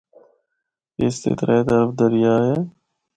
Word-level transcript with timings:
اس 1.01 1.15
دے 1.23 1.31
ترے 1.39 1.59
طرف 1.67 1.89
دریا 1.99 2.33
اے۔ 2.45 2.55